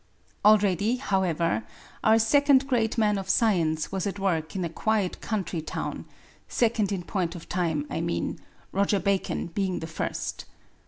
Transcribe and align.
Already, 0.43 0.95
however, 0.95 1.63
our 2.03 2.17
second 2.17 2.65
great 2.67 2.97
man 2.97 3.19
of 3.19 3.29
science 3.29 3.91
was 3.91 4.07
at 4.07 4.17
work 4.17 4.55
in 4.55 4.65
a 4.65 4.69
quiet 4.69 5.21
country 5.21 5.61
town 5.61 6.05
second 6.47 6.91
in 6.91 7.03
point 7.03 7.35
of 7.35 7.47
time, 7.47 7.85
I 7.87 8.01
mean, 8.01 8.39
Roger 8.71 8.97
Bacon 8.99 9.45
being 9.53 9.77
the 9.77 9.85
first. 9.85 10.45